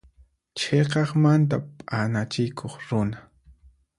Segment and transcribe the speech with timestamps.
[0.59, 3.17] Chhiqaqmanta p'anachikuq runa.